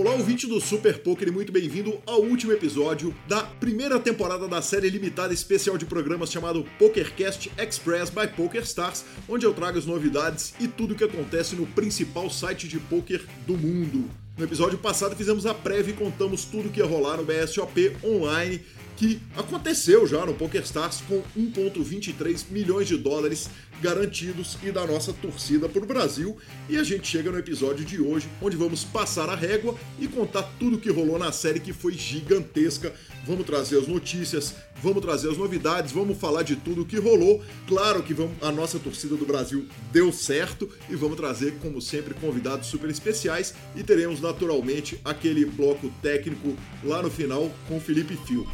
[0.00, 4.62] Olá, ouvinte do Super Poker e muito bem-vindo ao último episódio da primeira temporada da
[4.62, 10.54] série limitada especial de programas chamado PokerCast Express by PokerStars, onde eu trago as novidades
[10.60, 14.08] e tudo o que acontece no principal site de poker do mundo.
[14.38, 17.96] No episódio passado fizemos a prévia e contamos tudo o que ia rolar no BSOP
[18.04, 18.60] online
[18.98, 23.48] que aconteceu já no PokerStars com 1,23 milhões de dólares
[23.80, 26.36] garantidos e da nossa torcida para o Brasil.
[26.68, 30.42] E a gente chega no episódio de hoje, onde vamos passar a régua e contar
[30.58, 32.92] tudo que rolou na série que foi gigantesca.
[33.24, 37.40] Vamos trazer as notícias, vamos trazer as novidades, vamos falar de tudo que rolou.
[37.68, 42.14] Claro que vamos, a nossa torcida do Brasil deu certo e vamos trazer, como sempre,
[42.14, 48.44] convidados super especiais e teremos naturalmente aquele bloco técnico lá no final com Felipe Fio.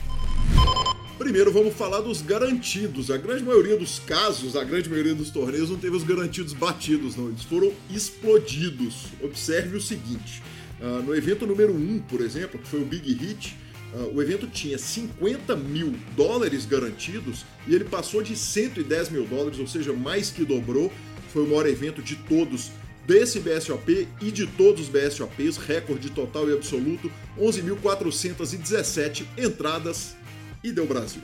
[1.19, 3.09] Primeiro vamos falar dos garantidos.
[3.09, 7.15] A grande maioria dos casos, a grande maioria dos torneios não teve os garantidos batidos,
[7.15, 7.29] não.
[7.29, 9.07] Eles foram explodidos.
[9.23, 10.43] Observe o seguinte:
[10.81, 13.57] uh, no evento número 1, um, por exemplo, que foi o Big Hit,
[13.95, 19.61] uh, o evento tinha 50 mil dólares garantidos e ele passou de 110 mil dólares,
[19.61, 20.93] ou seja, mais que dobrou.
[21.33, 22.73] Foi o maior evento de todos
[23.07, 30.17] desse BSOP e de todos os BSOPs, recorde total e absoluto, 11.417 entradas
[30.65, 31.23] e deu Brasil.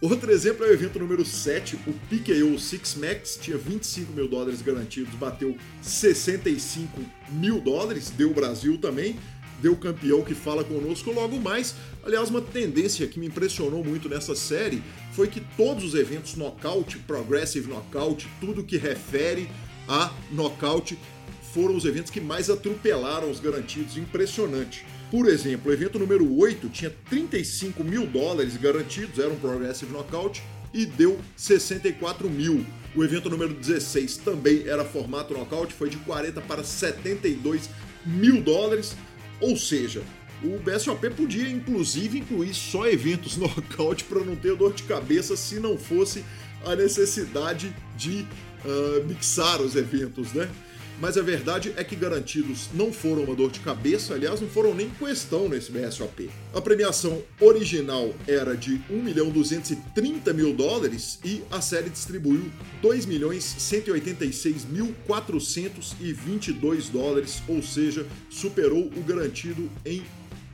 [0.00, 4.60] Outro exemplo é o evento número 7, o PKO Six Max, tinha 25 mil dólares
[4.60, 9.16] garantidos, bateu 65 mil dólares, deu Brasil também,
[9.62, 11.74] deu campeão que fala conosco logo mais.
[12.04, 16.98] Aliás, uma tendência que me impressionou muito nessa série foi que todos os eventos knockout,
[16.98, 19.48] progressive knockout, tudo que refere
[19.88, 20.98] a knockout,
[21.54, 24.84] foram os eventos que mais atropelaram os garantidos, impressionante.
[25.14, 30.42] Por exemplo, o evento número 8 tinha 35 mil dólares garantidos, era um Progressive Knockout,
[30.72, 32.66] e deu 64 mil.
[32.96, 37.70] O evento número 16 também era formato knockout, foi de 40 para 72
[38.04, 38.96] mil dólares,
[39.40, 40.02] ou seja,
[40.42, 45.60] o BSOP podia inclusive incluir só eventos knockout para não ter dor de cabeça se
[45.60, 46.24] não fosse
[46.64, 48.26] a necessidade de
[48.64, 50.50] uh, mixar os eventos, né?
[51.00, 54.74] Mas a verdade é que garantidos não foram uma dor de cabeça, aliás, não foram
[54.74, 56.30] nem questão nesse BSOP.
[56.54, 62.50] A premiação original era de 1 milhão 230 mil dólares e a série distribuiu
[62.82, 70.02] 2 milhões 186 mil 422 dólares, ou seja, superou o garantido em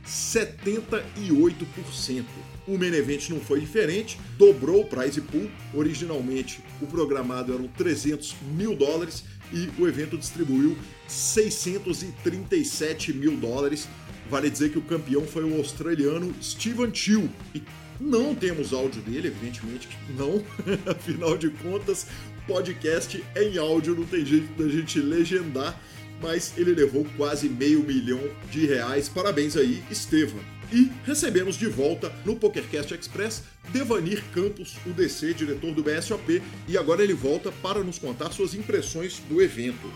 [0.05, 2.25] 78%.
[2.67, 5.49] O main event não foi diferente, dobrou o prize pool.
[5.73, 13.87] Originalmente o programado eram 300 mil dólares e o evento distribuiu 637 mil dólares.
[14.29, 17.29] Vale dizer que o campeão foi o australiano Steven Chiu.
[17.53, 17.61] E
[17.99, 20.43] não temos áudio dele, evidentemente que não.
[20.89, 22.07] Afinal de contas,
[22.47, 25.79] podcast é em áudio, não tem jeito da gente legendar.
[26.21, 29.09] Mas ele levou quase meio milhão de reais.
[29.09, 30.39] Parabéns aí, Estevam.
[30.73, 33.43] E recebemos de volta no PokerCast Express
[33.73, 38.55] Devanir Campos, o DC, diretor do BSOP, e agora ele volta para nos contar suas
[38.55, 39.91] impressões do evento.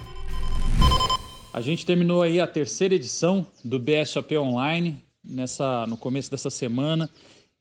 [1.53, 7.09] A gente terminou aí a terceira edição do BSOP Online nessa, no começo dessa semana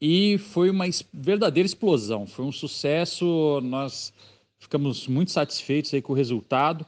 [0.01, 2.27] e foi uma verdadeira explosão.
[2.27, 4.13] Foi um sucesso, nós
[4.59, 6.85] ficamos muito satisfeitos aí com o resultado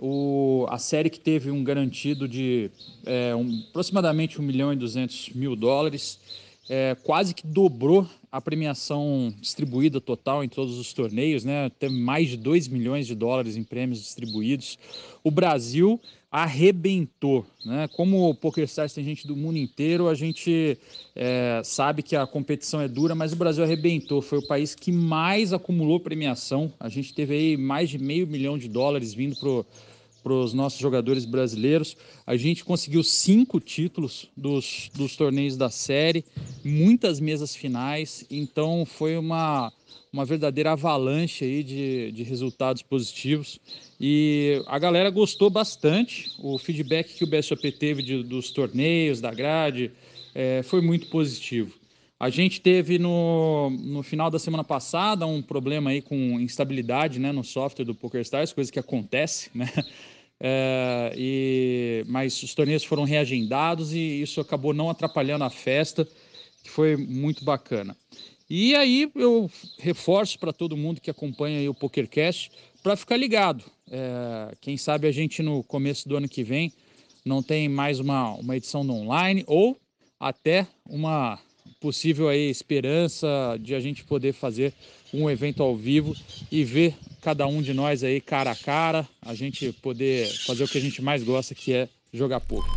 [0.00, 2.70] o, a série que teve um garantido de
[3.04, 6.18] é, um, aproximadamente 1 milhão e 200 mil dólares,
[6.68, 11.68] é, quase que dobrou a premiação distribuída total em todos os torneios, né?
[11.68, 14.78] Teve mais de 2 milhões de dólares em prêmios distribuídos.
[15.24, 16.00] O Brasil
[16.30, 17.88] arrebentou, né?
[17.88, 20.78] Como o PokerStars tem gente do mundo inteiro, a gente
[21.16, 24.22] é, sabe que a competição é dura, mas o Brasil arrebentou.
[24.22, 26.72] Foi o país que mais acumulou premiação.
[26.78, 29.66] A gente teve aí mais de meio milhão de dólares vindo pro
[30.22, 31.96] para os nossos jogadores brasileiros.
[32.26, 36.24] A gente conseguiu cinco títulos dos, dos torneios da série,
[36.64, 39.72] muitas mesas finais, então foi uma,
[40.12, 43.58] uma verdadeira avalanche aí de, de resultados positivos.
[44.00, 49.32] E a galera gostou bastante, o feedback que o BSOP teve de, dos torneios, da
[49.32, 49.90] grade,
[50.34, 51.80] é, foi muito positivo.
[52.20, 57.32] A gente teve no, no final da semana passada um problema aí com instabilidade né,
[57.32, 59.70] no software do PokerStars, coisa que acontece, né?
[60.42, 66.08] É, e, mas os torneios foram reagendados e isso acabou não atrapalhando a festa,
[66.62, 67.96] que foi muito bacana.
[68.48, 72.50] E aí eu reforço para todo mundo que acompanha o PokerCast
[72.82, 73.64] para ficar ligado.
[73.90, 76.72] É, quem sabe a gente no começo do ano que vem
[77.24, 79.76] não tem mais uma, uma edição no online ou
[80.18, 81.38] até uma
[81.80, 84.74] possível aí esperança de a gente poder fazer
[85.12, 86.14] um evento ao vivo
[86.50, 90.68] e ver cada um de nós aí cara a cara, a gente poder fazer o
[90.68, 92.70] que a gente mais gosta, que é jogar poker.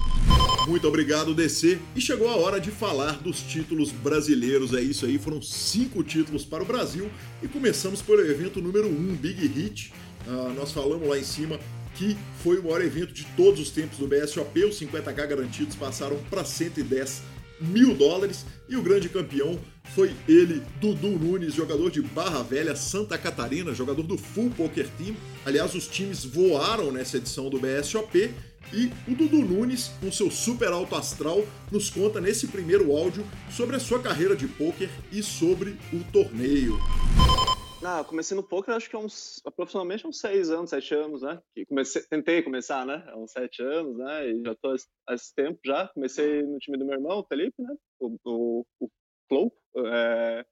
[0.68, 1.78] Muito obrigado, DC.
[1.96, 4.74] E chegou a hora de falar dos títulos brasileiros.
[4.74, 7.10] É isso aí, foram cinco títulos para o Brasil.
[7.42, 9.94] E começamos pelo evento número 1, um, Big Hit.
[10.26, 11.60] Uh, nós falamos lá em cima
[11.96, 14.64] que foi o maior evento de todos os tempos do BSOP.
[14.64, 17.22] Os 50k garantidos passaram para 110
[17.60, 18.46] mil dólares.
[18.70, 19.60] E o grande campeão
[19.96, 25.16] foi ele, Dudu Nunes, jogador de Barra Velha, Santa Catarina, jogador do Full Poker Team.
[25.46, 28.34] Aliás, os times voaram nessa edição do BSOP
[28.74, 33.76] e o Dudu Nunes, com seu super alto astral, nos conta nesse primeiro áudio sobre
[33.76, 36.80] a sua carreira de poker e sobre o torneio.
[37.86, 41.40] Ah, comecei no poker acho que há uns, profissionalmente uns seis anos, sete anos, né?
[41.54, 43.04] Que comecei, tentei começar, né?
[43.10, 44.32] Há uns sete anos, né?
[44.32, 44.74] E já tô
[45.08, 45.90] há esse tempo já.
[45.90, 47.76] Comecei no time do meu irmão, o Felipe, né?
[48.00, 48.90] O, o, o
[49.34, 49.54] Flow.
[49.76, 50.46] É,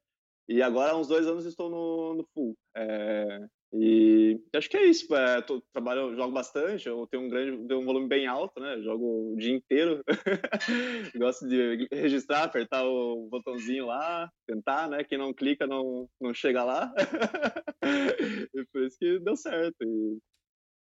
[0.49, 2.57] e agora há uns dois anos estou no, no Full.
[2.75, 5.13] É, e acho que é isso.
[5.15, 8.81] É, tô, trabalho, jogo bastante, eu tenho um grande, tenho um volume bem alto, né?
[8.81, 10.03] Jogo o dia inteiro.
[11.15, 15.03] Gosto de registrar, apertar o botãozinho lá, tentar, né?
[15.03, 16.93] Quem não clica não, não chega lá.
[18.53, 19.83] e por isso que deu certo.
[19.83, 20.19] E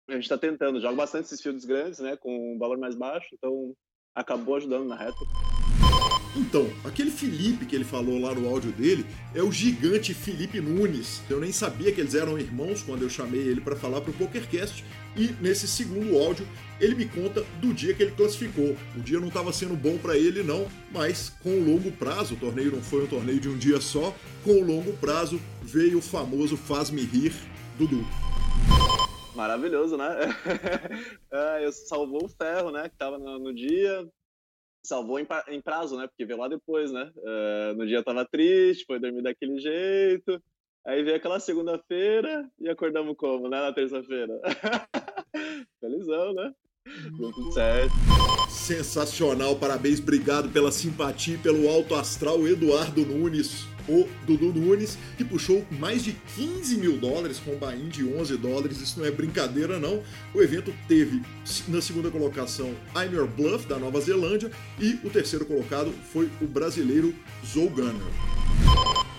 [0.09, 0.81] a gente está tentando.
[0.81, 2.17] Jogo bastante esses fields grandes, né?
[2.17, 3.73] Com um valor mais baixo, então
[4.17, 5.60] acabou ajudando na reta.
[6.37, 9.05] Então, aquele Felipe que ele falou lá no áudio dele
[9.35, 11.23] é o gigante Felipe Nunes.
[11.29, 14.85] Eu nem sabia que eles eram irmãos quando eu chamei ele para falar pro PokerCast.
[15.17, 16.47] E nesse segundo áudio,
[16.81, 18.77] ele me conta do dia que ele classificou.
[18.97, 22.39] O dia não estava sendo bom para ele, não, mas com o longo prazo, o
[22.39, 26.03] torneio não foi um torneio de um dia só, com o longo prazo veio o
[26.03, 27.35] famoso Faz-me Rir
[27.77, 28.07] Dudu.
[29.35, 30.07] Maravilhoso, né?
[31.33, 32.89] é, eu salvou o ferro, né?
[32.89, 34.07] Que tava no, no dia,
[34.83, 36.07] salvou em, em, prazo, né?
[36.07, 37.11] Porque veio lá depois, né?
[37.17, 40.43] Uh, no dia eu tava triste, foi dormir daquele jeito.
[40.87, 43.61] Aí veio aquela segunda-feira e acordamos como, né?
[43.61, 44.41] Na terça-feira.
[45.81, 46.55] Felizão, né?
[48.49, 55.67] Sensacional, parabéns, obrigado pela simpatia pelo alto astral, Eduardo Nunes o Dudu Nunes, que puxou
[55.71, 58.81] mais de 15 mil dólares com um buy-in de 11 dólares.
[58.81, 60.03] Isso não é brincadeira, não.
[60.35, 61.23] O evento teve
[61.69, 66.47] na segunda colocação I'm Your Bluff, da Nova Zelândia, e o terceiro colocado foi o
[66.47, 67.15] brasileiro
[67.45, 68.01] Zolganer.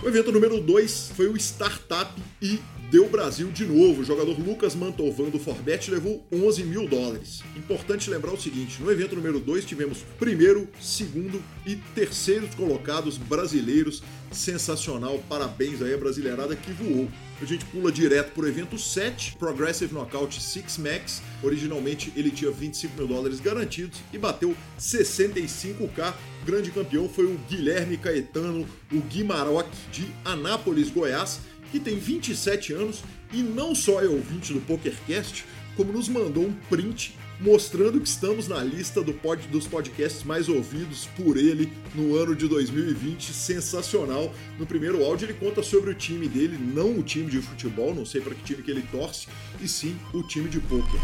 [0.02, 2.10] O evento número 2 foi o Startup
[2.40, 2.58] e
[2.92, 4.02] deu Brasil de novo.
[4.02, 7.42] O jogador Lucas Mantovan do Forbet levou 11 mil dólares.
[7.56, 14.02] Importante lembrar o seguinte: no evento número 2 tivemos primeiro, segundo e terceiro colocados brasileiros.
[14.30, 17.08] Sensacional, parabéns aí a brasileirada que voou.
[17.40, 21.20] A gente pula direto para o evento 7, Progressive Knockout Six Max.
[21.42, 26.14] Originalmente ele tinha 25 mil dólares garantidos e bateu 65k.
[26.42, 31.40] O grande campeão foi o Guilherme Caetano, o Guimarães de Anápolis, Goiás
[31.72, 33.02] que tem 27 anos
[33.32, 38.46] e não só é ouvinte do PokerCast, como nos mandou um print mostrando que estamos
[38.46, 43.32] na lista do pod, dos podcasts mais ouvidos por ele no ano de 2020.
[43.32, 44.32] Sensacional.
[44.58, 48.06] No primeiro áudio ele conta sobre o time dele, não o time de futebol, não
[48.06, 49.26] sei para que time que ele torce,
[49.60, 51.00] e sim o time de poker.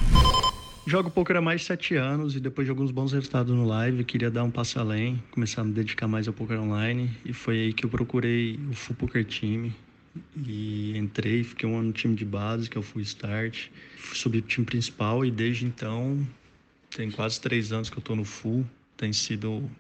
[0.87, 4.05] Jogo poker há mais de sete anos e depois de alguns bons resultados no live,
[4.05, 7.61] queria dar um passo além, começar a me dedicar mais ao poker online e foi
[7.61, 9.71] aí que eu procurei o Full Poker Team,
[10.37, 13.69] e entrei, fiquei um ano no time de base, que eu fui start,
[14.13, 16.27] subi pro time principal e desde então
[16.95, 18.65] tem quase três anos que eu estou no full,
[18.97, 19.71] tem sido um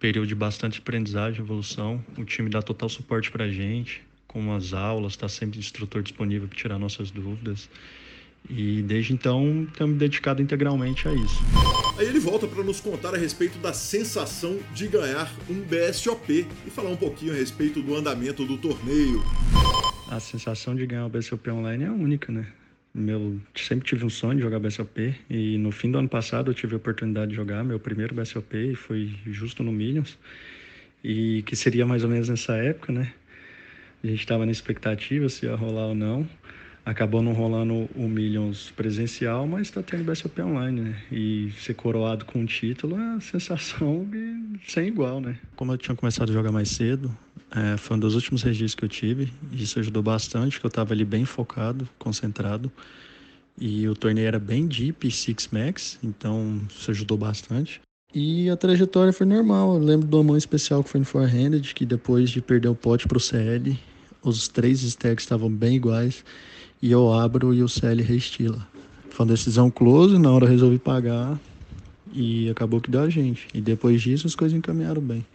[0.00, 5.12] período de bastante aprendizagem, evolução, o time dá total suporte pra gente, com as aulas,
[5.12, 7.68] está sempre instrutor disponível para tirar nossas dúvidas.
[8.48, 11.87] E desde então tenho me dedicado integralmente a isso.
[11.98, 16.70] Aí ele volta para nos contar a respeito da sensação de ganhar um BSOP e
[16.70, 19.20] falar um pouquinho a respeito do andamento do torneio.
[20.08, 22.46] A sensação de ganhar o BSOP online é única, né?
[22.94, 26.54] Meu, sempre tive um sonho de jogar BSOP e no fim do ano passado eu
[26.54, 30.16] tive a oportunidade de jogar meu primeiro BSOP e foi justo no Millions
[31.02, 33.12] e que seria mais ou menos nessa época, né?
[34.04, 36.28] A gente estava na expectativa se ia rolar ou não.
[36.88, 40.96] Acabou não rolando o Millions presencial, mas está tendo BSOP online, né?
[41.12, 44.08] E ser coroado com um título é uma sensação
[44.66, 45.36] sem igual, né?
[45.54, 47.14] Como eu tinha começado a jogar mais cedo,
[47.54, 49.30] é, foi um dos últimos registros que eu tive.
[49.52, 52.72] E isso ajudou bastante, porque eu estava ali bem focado, concentrado.
[53.60, 57.82] E o torneio era bem deep, Six Max, então isso ajudou bastante.
[58.14, 59.74] E a trajetória foi normal.
[59.74, 62.74] Eu lembro de uma mão especial que foi no Forehanded, que depois de perder o
[62.74, 63.78] pote para o CL,
[64.22, 66.24] os três stacks estavam bem iguais
[66.80, 68.66] e eu abro e o CL reestila.
[69.10, 71.38] Foi uma decisão close, na hora eu resolvi pagar
[72.12, 73.48] e acabou que deu a gente.
[73.52, 75.26] E depois disso as coisas encaminharam bem.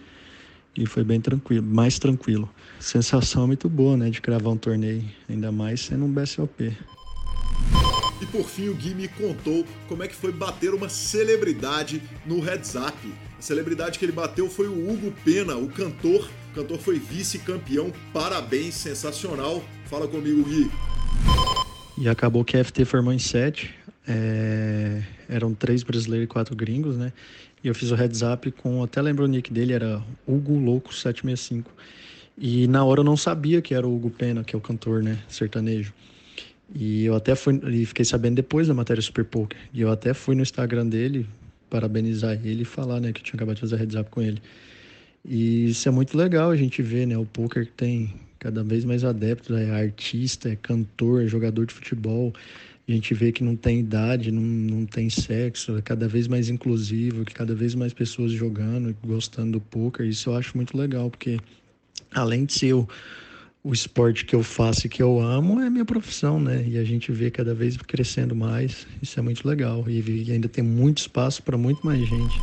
[0.76, 2.50] E foi bem tranquilo, mais tranquilo.
[2.80, 6.76] Sensação muito boa, né, de cravar um torneio, ainda mais sendo um BSOP.
[8.22, 12.40] E por fim o Gui me contou como é que foi bater uma celebridade no
[12.40, 13.14] Heads Up.
[13.38, 16.30] A celebridade que ele bateu foi o Hugo Pena, o cantor.
[16.52, 17.92] O cantor foi vice-campeão.
[18.14, 19.62] Parabéns, sensacional.
[19.88, 20.72] Fala comigo, Gui.
[21.98, 23.74] E acabou que a FT formou em sete.
[24.08, 25.01] É...
[25.29, 27.13] Eram três brasileiros e quatro gringos, né?
[27.63, 30.93] E eu fiz o heads up com, até lembro o nick dele, era Hugo Louco
[30.93, 31.72] 765.
[32.38, 35.01] E na hora eu não sabia que era o Hugo Pena, que é o cantor,
[35.01, 35.93] né, sertanejo.
[36.75, 39.58] E eu até fui, e fiquei sabendo depois da matéria Super Poker.
[39.74, 41.25] E eu até fui no Instagram dele
[41.70, 44.41] parabenizar ele e falar, né, que eu tinha acabado de fazer heads up com ele.
[45.24, 48.13] E isso é muito legal a gente ver, né, o poker tem
[48.44, 52.34] cada vez mais adeptos, é artista, é cantor, é jogador de futebol,
[52.86, 56.50] a gente vê que não tem idade, não, não tem sexo, é cada vez mais
[56.50, 60.06] inclusivo, que cada vez mais pessoas jogando, gostando do poker.
[60.06, 61.40] Isso eu acho muito legal, porque
[62.14, 62.86] além de ser o,
[63.64, 66.66] o esporte que eu faço e que eu amo, é minha profissão, né?
[66.68, 68.86] E a gente vê cada vez crescendo mais.
[69.02, 69.86] Isso é muito legal.
[69.88, 72.36] E, e ainda tem muito espaço para muito mais gente.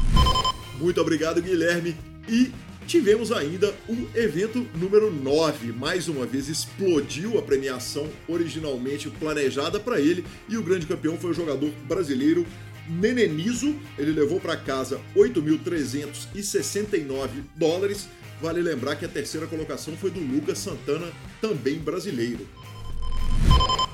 [0.81, 1.95] Muito obrigado, Guilherme.
[2.27, 2.51] E
[2.87, 5.73] tivemos ainda o evento número 9.
[5.73, 11.31] Mais uma vez explodiu a premiação originalmente planejada para ele e o grande campeão foi
[11.31, 12.45] o jogador brasileiro
[12.89, 13.77] Nenenizo.
[13.99, 18.09] Ele levou para casa 8.369 dólares.
[18.41, 21.07] Vale lembrar que a terceira colocação foi do Lucas Santana,
[21.41, 22.49] também brasileiro.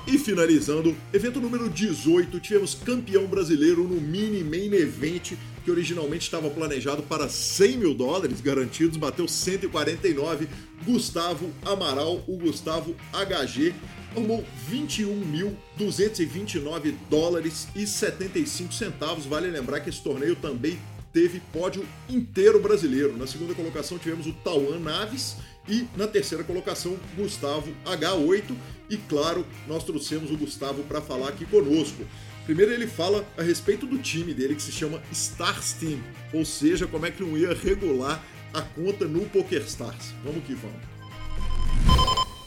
[0.07, 5.33] E finalizando, evento número 18, tivemos campeão brasileiro no Mini Main Event,
[5.65, 10.47] que originalmente estava planejado para 100 mil dólares garantidos, bateu 149.
[10.85, 13.75] Gustavo Amaral, o Gustavo HG,
[14.15, 19.25] tomou 21.229 dólares e 75 centavos.
[19.25, 20.79] Vale lembrar que esse torneio também
[21.17, 23.17] teve pódio inteiro brasileiro.
[23.17, 28.55] Na segunda colocação tivemos o Tauan Naves e na terceira colocação, Gustavo H8.
[28.87, 32.05] E claro, nós trouxemos o Gustavo para falar aqui conosco.
[32.45, 35.99] Primeiro ele fala a respeito do time dele que se chama Stars Team,
[36.31, 40.13] ou seja, como é que não ia regular a conta no PokerStars.
[40.23, 40.81] Vamos que vamos.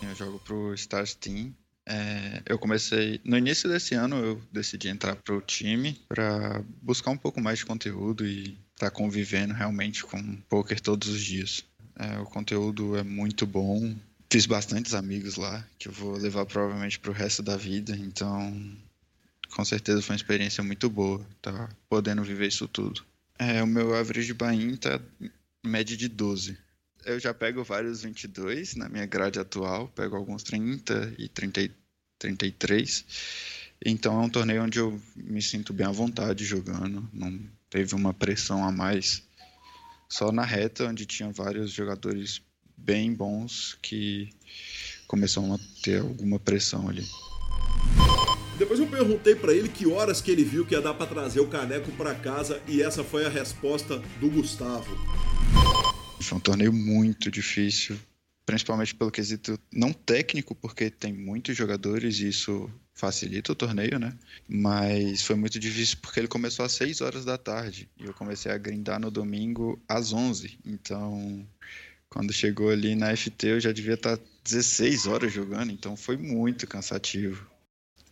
[0.00, 1.52] Eu jogo pro Stars Team.
[1.92, 7.16] É, eu comecei no início desse ano eu decidi entrar pro time para buscar um
[7.16, 11.64] pouco mais de conteúdo e estar tá convivendo realmente com poker todos os dias.
[11.98, 13.92] É, o conteúdo é muito bom.
[14.30, 18.54] Fiz bastantes amigos lá que eu vou levar provavelmente pro resto da vida, então
[19.50, 23.04] com certeza foi uma experiência muito boa, tá podendo viver isso tudo.
[23.36, 26.56] É, o meu average buy-in tá em média de 12.
[27.04, 31.70] Eu já pego vários 22 na minha grade atual, pego alguns 30 e 30,
[32.20, 33.04] 33.
[33.84, 38.12] Então é um torneio onde eu me sinto bem à vontade jogando, não teve uma
[38.12, 39.22] pressão a mais.
[40.08, 42.42] Só na reta, onde tinha vários jogadores
[42.76, 44.28] bem bons que
[45.06, 47.04] começaram a ter alguma pressão ali.
[48.58, 51.40] Depois eu perguntei para ele que horas que ele viu que ia dar para trazer
[51.40, 54.98] o caneco para casa e essa foi a resposta do Gustavo.
[56.20, 57.98] Foi um torneio muito difícil,
[58.50, 64.12] principalmente pelo quesito não técnico, porque tem muitos jogadores e isso facilita o torneio, né?
[64.48, 68.50] Mas foi muito difícil porque ele começou às 6 horas da tarde e eu comecei
[68.50, 70.58] a grindar no domingo às 11.
[70.66, 71.46] Então,
[72.08, 76.66] quando chegou ali na FT, eu já devia estar 16 horas jogando, então foi muito
[76.66, 77.48] cansativo.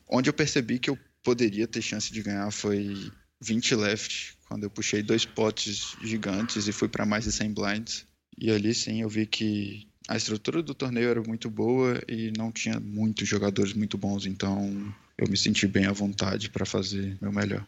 [0.07, 4.71] Onde eu percebi que eu poderia ter chance de ganhar foi 20 left, quando eu
[4.71, 8.07] puxei dois potes gigantes e fui para mais de 100 blinds.
[8.41, 12.51] E ali sim eu vi que a estrutura do torneio era muito boa e não
[12.51, 17.31] tinha muitos jogadores muito bons, então eu me senti bem à vontade para fazer meu
[17.31, 17.65] melhor.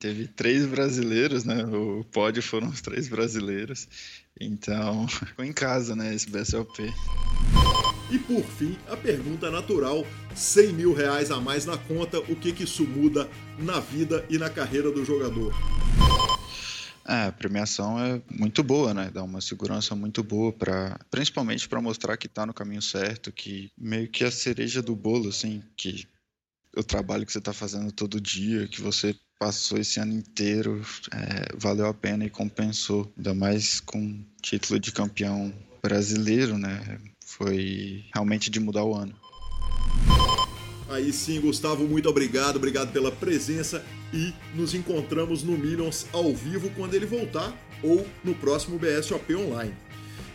[0.00, 1.64] Teve três brasileiros, né?
[1.64, 3.86] O pódio foram os três brasileiros.
[4.40, 6.12] Então, ficou em casa, né?
[6.12, 6.92] Esse BSLP.
[8.10, 12.52] E por fim, a pergunta natural: 100 mil reais a mais na conta, o que,
[12.52, 15.54] que isso muda na vida e na carreira do jogador?
[17.06, 19.10] É, a premiação é muito boa, né?
[19.12, 23.70] Dá uma segurança muito boa para, principalmente para mostrar que está no caminho certo, que
[23.76, 26.06] meio que a cereja do bolo, assim, que
[26.76, 30.80] o trabalho que você está fazendo todo dia, que você passou esse ano inteiro,
[31.12, 37.00] é, valeu a pena e compensou, ainda mais com título de campeão brasileiro, né?
[37.32, 39.14] foi realmente de mudar o ano.
[40.88, 46.70] Aí sim, Gustavo, muito obrigado, obrigado pela presença e nos encontramos no Millions ao vivo
[46.76, 49.74] quando ele voltar ou no próximo BSOP Online.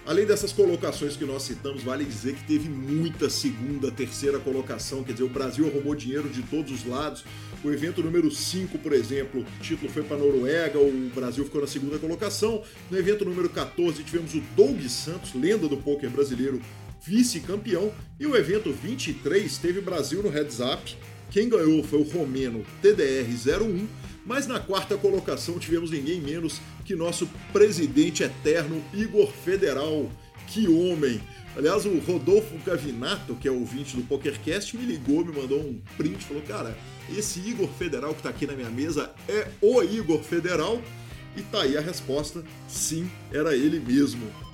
[0.08, 5.12] Além dessas colocações que nós citamos, vale dizer que teve muita segunda, terceira colocação, quer
[5.12, 7.26] dizer, o Brasil arrumou dinheiro de todos os lados.
[7.62, 11.60] O evento número 5, por exemplo, o título foi para a Noruega, o Brasil ficou
[11.60, 12.64] na segunda colocação.
[12.90, 16.62] No evento número 14, tivemos o Doug Santos, lenda do poker brasileiro,
[17.08, 17.92] vice-campeão.
[18.20, 20.96] E o evento 23 teve Brasil no Heads Up,
[21.32, 23.86] Quem ganhou foi o romeno TDR-01,
[24.26, 30.10] mas na quarta colocação tivemos ninguém menos que nosso presidente eterno Igor Federal.
[30.48, 31.22] Que homem!
[31.56, 36.24] Aliás, o Rodolfo Gavinato, que é ouvinte do PokerCast, me ligou, me mandou um print,
[36.24, 36.78] falou: Cara,
[37.10, 40.82] esse Igor Federal que tá aqui na minha mesa é o Igor Federal.
[41.36, 44.47] E tá aí a resposta: sim, era ele mesmo.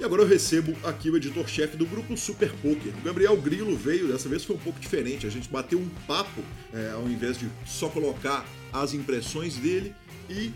[0.00, 2.90] E agora eu recebo aqui o editor-chefe do grupo Super Poker.
[2.96, 5.26] O Gabriel Grilo veio, dessa vez foi um pouco diferente.
[5.26, 9.94] A gente bateu um papo, é, ao invés de só colocar as impressões dele.
[10.28, 10.52] E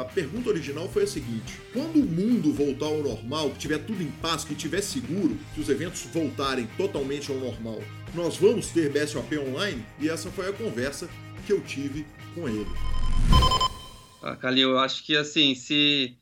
[0.00, 4.02] a pergunta original foi a seguinte: quando o mundo voltar ao normal, que tiver tudo
[4.02, 7.82] em paz, que tiver seguro, que os eventos voltarem totalmente ao normal,
[8.14, 9.84] nós vamos ter BSOP online?
[9.98, 11.08] E essa foi a conversa
[11.46, 12.66] que eu tive com ele.
[14.22, 16.16] Ah, Calil, eu acho que assim, se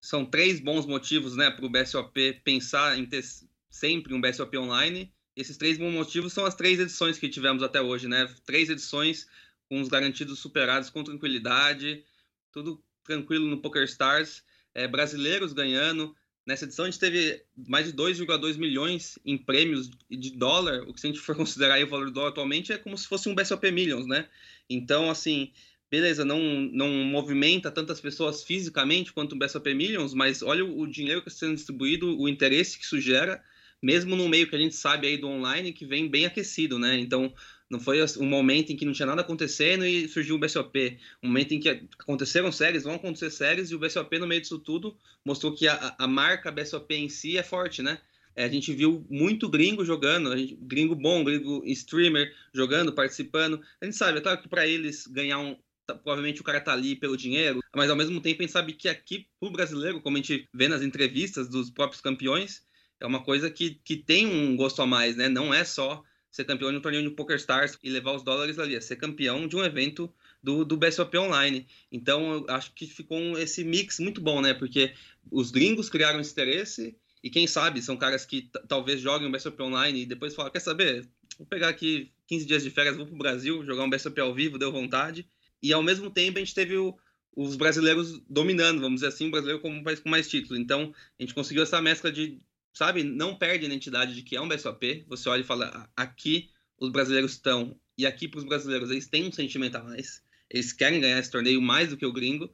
[0.00, 3.24] são três bons motivos né, para o BSOP pensar em ter
[3.68, 5.12] sempre um BSOP online.
[5.36, 8.28] Esses três bons motivos são as três edições que tivemos até hoje, né?
[8.44, 9.26] Três edições
[9.70, 12.04] com os garantidos superados com tranquilidade,
[12.52, 14.42] tudo tranquilo no PokerStars,
[14.74, 16.14] é, brasileiros ganhando.
[16.44, 21.00] Nessa edição a gente teve mais de 2,2 milhões em prêmios de dólar, o que
[21.00, 23.34] se a gente for considerar o valor do dólar atualmente é como se fosse um
[23.34, 24.28] BSOP Millions, né?
[24.68, 25.52] Então, assim,
[25.88, 31.22] beleza, não, não movimenta tantas pessoas fisicamente quanto o BSOP Millions, mas olha o, dinheiro
[31.22, 33.40] que está sendo distribuído, o interesse que isso gera,
[33.80, 36.98] mesmo no meio que a gente sabe aí do online, que vem bem aquecido, né?
[36.98, 37.32] Então,
[37.70, 40.98] não foi um momento em que não tinha nada acontecendo e surgiu o BSOP.
[41.22, 44.58] Um momento em que aconteceram séries, vão acontecer séries, e o BSOP, no meio disso
[44.58, 47.98] tudo, mostrou que a, a marca BSOP em si é forte, né?
[48.34, 53.60] É, a gente viu muito gringo jogando, gente, gringo bom, gringo streamer jogando, participando.
[53.80, 55.56] A gente sabe, é claro que para eles ganhar um,
[55.90, 58.74] Tá, provavelmente o cara tá ali pelo dinheiro, mas ao mesmo tempo a gente sabe
[58.74, 62.62] que aqui pro brasileiro, como a gente vê nas entrevistas dos próprios campeões,
[63.00, 65.28] é uma coisa que, que tem um gosto a mais, né?
[65.28, 68.58] Não é só ser campeão de um torneio de Poker Stars e levar os dólares
[68.58, 70.12] ali, é ser campeão de um evento
[70.42, 71.66] do, do BSOP Online.
[71.90, 74.54] Então, eu acho que ficou um, esse mix muito bom, né?
[74.54, 74.94] Porque
[75.30, 79.60] os gringos criaram esse interesse e quem sabe são caras que talvez joguem o BSOP
[79.62, 83.16] Online e depois falam, quer saber, vou pegar aqui 15 dias de férias, vou pro
[83.16, 85.26] Brasil, jogar um BSOP ao vivo, deu vontade
[85.62, 86.96] e ao mesmo tempo a gente teve o,
[87.36, 90.58] os brasileiros dominando, vamos dizer assim, o brasileiro como um país com mais títulos.
[90.58, 92.38] Então, a gente conseguiu essa mescla de,
[92.72, 95.04] sabe, não perde a identidade de que é um BSOP.
[95.08, 99.28] Você olha e fala, aqui os brasileiros estão, e aqui para os brasileiros eles têm
[99.28, 102.52] um sentimento a mais, eles querem ganhar esse torneio mais do que o gringo,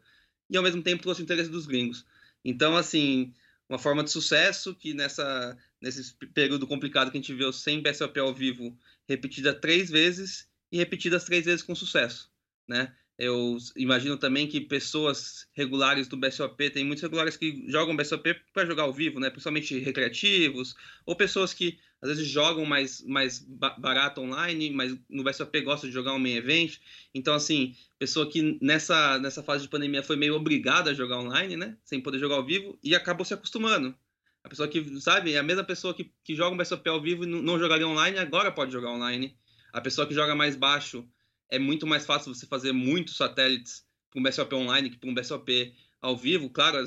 [0.50, 2.04] e ao mesmo tempo trouxe o interesse dos gringos.
[2.44, 3.32] Então, assim,
[3.68, 8.18] uma forma de sucesso que nessa, nesse período complicado que a gente viu sem BSOP
[8.18, 8.76] ao vivo,
[9.08, 12.30] repetida três vezes e repetidas três vezes com sucesso
[12.66, 12.92] né?
[13.18, 18.66] Eu imagino também que pessoas regulares do BSOP, tem muitos regulares que jogam BSOP para
[18.66, 19.30] jogar ao vivo, né?
[19.30, 20.74] Principalmente recreativos,
[21.06, 23.38] ou pessoas que às vezes jogam mais, mais
[23.78, 26.76] barato online, mas no BSOP gostam de jogar um main event.
[27.14, 31.56] Então, assim, pessoa que nessa, nessa fase de pandemia foi meio obrigada a jogar online,
[31.56, 31.76] né?
[31.84, 33.96] Sem poder jogar ao vivo, e acabou se acostumando.
[34.44, 37.24] A pessoa que, sabe, é a mesma pessoa que, que joga um BSOP ao vivo
[37.24, 39.34] e não jogaria online, agora pode jogar online.
[39.72, 41.08] A pessoa que joga mais baixo
[41.50, 45.14] é muito mais fácil você fazer muitos satélites para um BSOP online que para um
[45.14, 46.50] BSOP ao vivo.
[46.50, 46.78] Claro,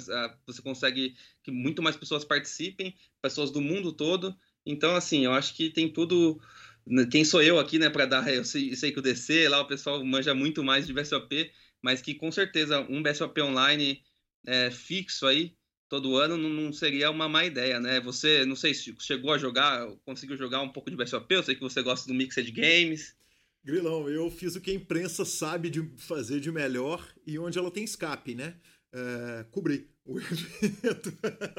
[0.46, 4.36] você consegue que muito mais pessoas participem, pessoas do mundo todo.
[4.66, 6.40] Então, assim, eu acho que tem tudo.
[6.86, 8.28] Né, quem sou eu aqui, né, para dar?
[8.34, 12.02] Eu sei, sei, que o DC lá o pessoal manja muito mais de BSOP, mas
[12.02, 14.02] que com certeza um BSOP online
[14.46, 15.56] é, fixo aí
[15.90, 18.00] todo ano não, seria uma má ideia, né?
[18.02, 21.56] Você, não sei se chegou a jogar, conseguiu jogar um pouco de BSOP, eu sei
[21.56, 23.16] que você gosta do Mixed Games.
[23.64, 27.72] Grilão, eu fiz o que a imprensa sabe de fazer de melhor e onde ela
[27.72, 28.56] tem escape, né?
[28.92, 30.18] É, cobri o
[30.64, 31.14] evento.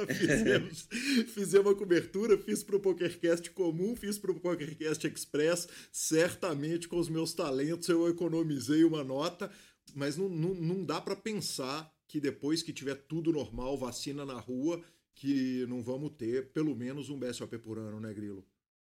[0.08, 0.88] fizemos,
[1.32, 5.68] fizemos uma cobertura, fiz para o PokerCast comum, fiz para o PokerCast Express.
[5.92, 9.50] Certamente, com os meus talentos, eu economizei uma nota,
[9.94, 14.40] mas não, não, não dá para pensar que depois que tiver tudo normal, vacina na
[14.40, 14.82] rua,
[15.14, 18.44] que não vamos ter pelo menos um BSOP por ano, né, Grilo?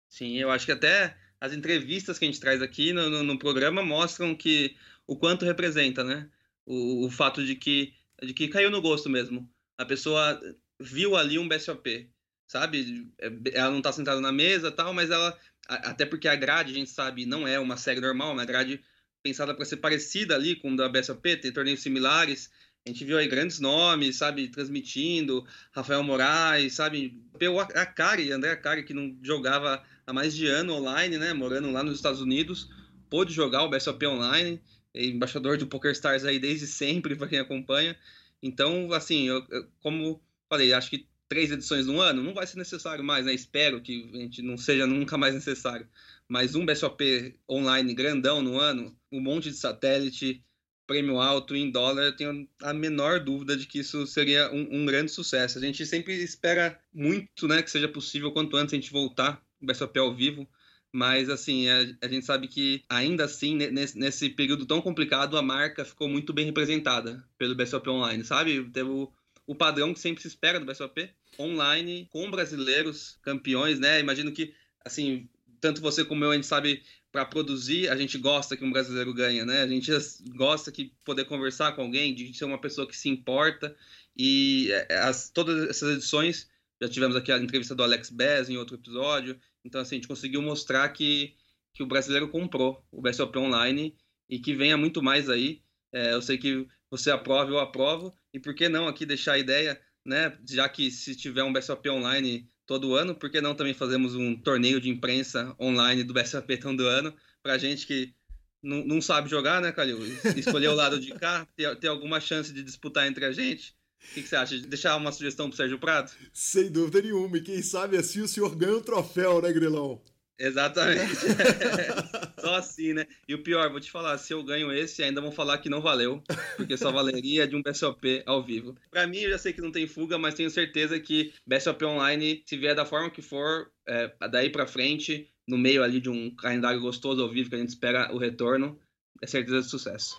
[0.08, 3.38] Sim, eu acho que até as entrevistas que a gente traz aqui no, no, no
[3.38, 4.74] programa mostram que
[5.06, 6.26] o quanto representa, né?
[6.64, 9.46] O, o, fato de que, de que caiu no gosto mesmo.
[9.76, 10.40] A pessoa
[10.80, 12.10] viu ali um BSOP,
[12.46, 13.12] sabe?
[13.18, 15.38] É, ela não está sentada na mesa tal, mas ela.
[15.68, 18.82] Até porque a grade, a gente sabe, não é uma série normal, é uma grade
[19.22, 22.50] pensada para ser parecida ali com a da BSOP, tem torneios similares.
[22.86, 28.84] A gente viu aí grandes nomes, sabe, transmitindo, Rafael Moraes, sabe, pelo Akari, André Akari,
[28.84, 32.68] que não jogava há mais de ano online, né, morando lá nos Estados Unidos,
[33.08, 34.60] pôde jogar o BSOP online,
[34.92, 37.96] é embaixador do PokerStars aí desde sempre, para quem acompanha.
[38.42, 42.58] Então, assim, eu, eu, como falei, acho que três edições no ano não vai ser
[42.58, 45.88] necessário mais, né, espero que a gente não seja nunca mais necessário.
[46.28, 50.44] Mas um BSOP online grandão no ano, um monte de satélite,
[50.86, 54.86] prêmio alto em dólar, eu tenho a menor dúvida de que isso seria um, um,
[54.86, 55.58] grande sucesso.
[55.58, 59.66] A gente sempre espera muito, né, que seja possível quanto antes a gente voltar o
[59.66, 60.48] BSOP ao vivo,
[60.92, 65.42] mas assim, a, a gente sabe que ainda assim, nesse, nesse, período tão complicado, a
[65.42, 68.62] marca ficou muito bem representada pelo BSOP Online, sabe?
[68.70, 69.12] Teve o,
[69.46, 73.98] o padrão que sempre se espera do BSOP online, com brasileiros campeões, né?
[73.98, 75.28] Imagino que, assim,
[75.60, 76.82] tanto você como eu, a gente sabe
[77.14, 79.62] para produzir, a gente gosta que um brasileiro ganha, né?
[79.62, 79.88] A gente
[80.34, 83.76] gosta que poder conversar com alguém, de ser uma pessoa que se importa.
[84.16, 86.50] E é, as, todas essas edições,
[86.82, 89.38] já tivemos aqui a entrevista do Alex Bez em outro episódio.
[89.64, 91.36] Então, assim, a gente conseguiu mostrar que,
[91.72, 93.96] que o brasileiro comprou o BSOP Online
[94.28, 95.62] e que venha muito mais aí.
[95.92, 98.12] É, eu sei que você aprova, eu aprovo.
[98.32, 100.36] E por que não aqui deixar a ideia, né?
[100.50, 104.36] Já que se tiver um BSOP Online todo ano, por que não também fazemos um
[104.36, 108.14] torneio de imprensa online do BSAP todo ano, pra gente que
[108.62, 109.98] não, não sabe jogar, né, Calil?
[110.36, 113.74] Escolher o lado de cá, ter, ter alguma chance de disputar entre a gente.
[114.10, 114.58] O que, que, você acha?
[114.58, 116.14] De deixar uma sugestão pro Sérgio Prato?
[116.32, 117.38] Sem dúvida nenhuma.
[117.38, 120.02] E quem sabe assim o senhor ganha um troféu, né, Grilão?
[120.38, 121.14] Exatamente.
[122.40, 123.06] só assim, né?
[123.28, 125.80] E o pior, vou te falar, se eu ganho esse, ainda vão falar que não
[125.80, 126.22] valeu,
[126.56, 128.74] porque só valeria de um BSOP ao vivo.
[128.90, 132.42] Para mim, eu já sei que não tem fuga, mas tenho certeza que BSOP Online,
[132.44, 136.34] se vier da forma que for, é, daí para frente, no meio ali de um
[136.34, 138.78] calendário gostoso ao vivo que a gente espera o retorno,
[139.22, 140.18] é certeza de sucesso.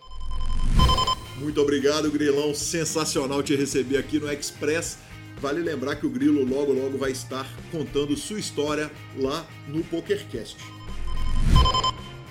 [1.38, 2.54] Muito obrigado, Grilão.
[2.56, 4.98] Sensacional te receber aqui no Express.
[5.46, 10.58] Vale lembrar que o Grilo logo logo vai estar contando sua história lá no PokerCast.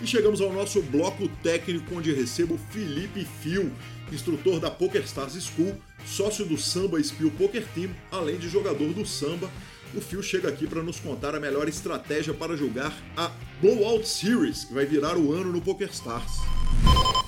[0.03, 3.71] E chegamos ao nosso bloco técnico onde recebo Felipe Fio,
[4.11, 9.49] instrutor da PokerStars School, sócio do Samba Spill Poker Team, além de jogador do Samba.
[9.95, 14.65] O Fio chega aqui para nos contar a melhor estratégia para jogar a Blowout Series,
[14.65, 16.33] que vai virar o ano no PokerStars.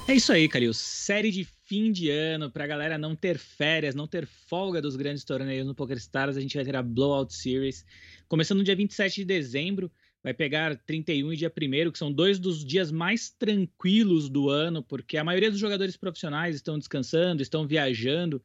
[0.09, 0.73] É isso aí, Calil.
[0.73, 5.25] Série de fim de ano, pra galera não ter férias, não ter folga dos grandes
[5.25, 7.85] torneios no PokerStars, a gente vai ter a Blowout Series.
[8.29, 9.91] Começando no dia 27 de dezembro,
[10.23, 14.81] vai pegar 31 e dia 1 que são dois dos dias mais tranquilos do ano,
[14.81, 18.41] porque a maioria dos jogadores profissionais estão descansando, estão viajando.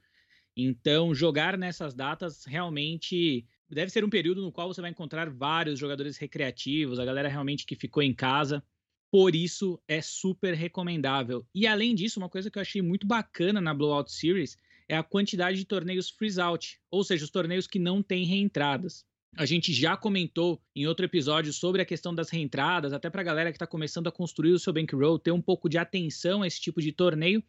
[0.58, 5.78] Então, jogar nessas datas realmente deve ser um período no qual você vai encontrar vários
[5.78, 8.64] jogadores recreativos, a galera realmente que ficou em casa
[9.12, 11.46] por isso é super recomendável.
[11.54, 15.04] E além disso, uma coisa que eu achei muito bacana na Blowout Series é a
[15.04, 19.06] quantidade de torneios freeze out, ou seja, os torneios que não têm reentradas.
[19.36, 23.24] A gente já comentou em outro episódio sobre a questão das reentradas, até para a
[23.24, 26.48] galera que está começando a construir o seu bankroll, ter um pouco de atenção a
[26.48, 27.44] esse tipo de torneio.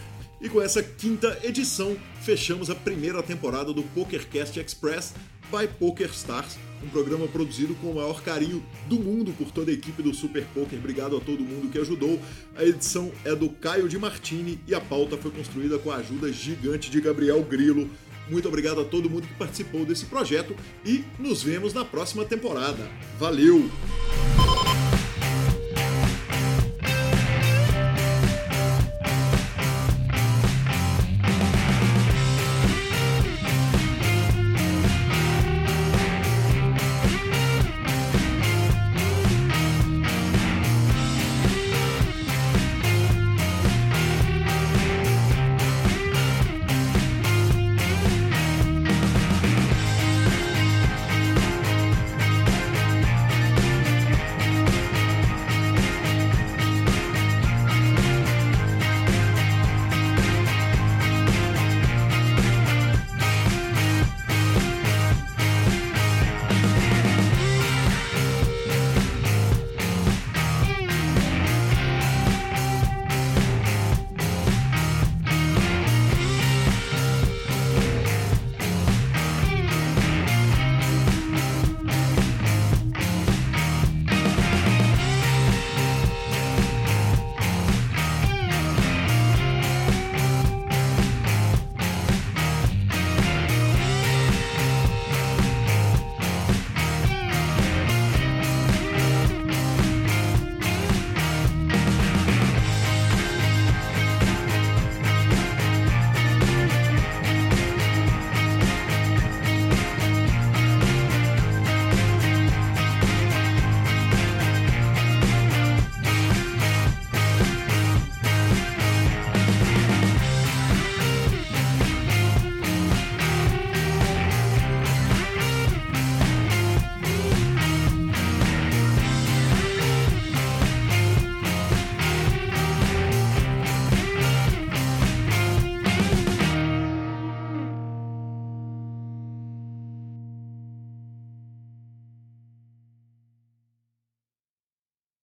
[0.44, 5.14] E com essa quinta edição, fechamos a primeira temporada do PokerCast Express
[5.50, 10.02] by PokerStars, um programa produzido com o maior carinho do mundo por toda a equipe
[10.02, 10.78] do Super Poker.
[10.78, 12.20] Obrigado a todo mundo que ajudou.
[12.54, 16.30] A edição é do Caio de Martini e a pauta foi construída com a ajuda
[16.30, 17.88] gigante de Gabriel Grilo.
[18.28, 20.54] Muito obrigado a todo mundo que participou desse projeto
[20.84, 22.86] e nos vemos na próxima temporada.
[23.18, 23.70] Valeu!